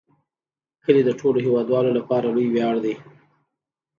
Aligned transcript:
کلي 0.83 1.01
د 1.05 1.09
ټولو 1.19 1.37
هیوادوالو 1.45 1.91
لپاره 1.97 2.27
لوی 2.35 2.47
ویاړ 2.49 2.75
دی. 2.85 2.95